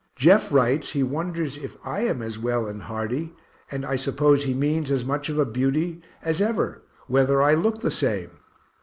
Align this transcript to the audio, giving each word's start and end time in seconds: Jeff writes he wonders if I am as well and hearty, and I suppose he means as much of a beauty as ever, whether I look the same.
Jeff 0.15 0.51
writes 0.51 0.93
he 0.93 1.03
wonders 1.03 1.57
if 1.57 1.77
I 1.85 1.99
am 1.99 2.23
as 2.23 2.39
well 2.39 2.65
and 2.65 2.81
hearty, 2.81 3.35
and 3.69 3.85
I 3.85 3.97
suppose 3.97 4.43
he 4.45 4.53
means 4.55 4.89
as 4.89 5.05
much 5.05 5.29
of 5.29 5.37
a 5.37 5.45
beauty 5.45 6.01
as 6.23 6.41
ever, 6.41 6.81
whether 7.05 7.39
I 7.43 7.53
look 7.53 7.81
the 7.81 7.91
same. 7.91 8.31